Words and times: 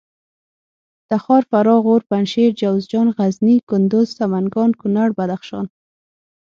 تخار 1.09 1.43
فراه 1.51 1.79
غور 1.85 2.01
پنجشېر 2.09 2.51
جوزجان 2.61 3.07
غزني 3.17 3.55
کندوز 3.69 4.07
سمنګان 4.19 4.69
کونړ 4.79 5.09
بدخشان 5.17 5.65